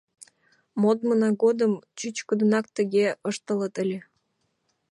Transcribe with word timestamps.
Модмына 0.81 1.29
годым 1.43 1.73
чӱчкыдынак 1.97 2.65
тыге 2.75 3.07
ыштылыт 3.29 3.75
ыле. 3.83 3.99